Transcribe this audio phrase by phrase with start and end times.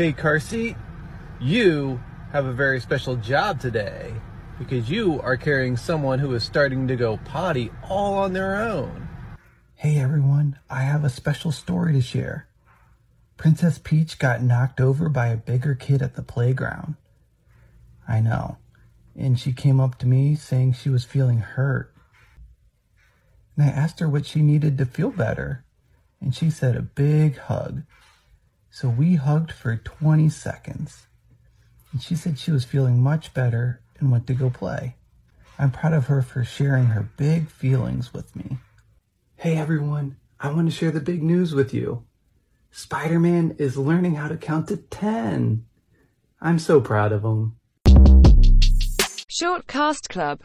[0.00, 0.78] Hey, car seat,
[1.42, 2.00] you
[2.32, 4.14] have a very special job today
[4.58, 9.10] because you are carrying someone who is starting to go potty all on their own.
[9.74, 12.48] Hey everyone, I have a special story to share.
[13.36, 16.94] Princess Peach got knocked over by a bigger kid at the playground.
[18.08, 18.56] I know.
[19.14, 21.94] And she came up to me saying she was feeling hurt.
[23.54, 25.66] And I asked her what she needed to feel better.
[26.22, 27.82] And she said a big hug.
[28.70, 31.08] So we hugged for 20 seconds.
[31.92, 34.94] And she said she was feeling much better and went to go play.
[35.58, 38.58] I'm proud of her for sharing her big feelings with me.
[39.36, 42.04] Hey everyone, I want to share the big news with you.
[42.70, 45.64] Spider Man is learning how to count to 10.
[46.40, 47.56] I'm so proud of him.
[49.26, 50.38] Short Cast Club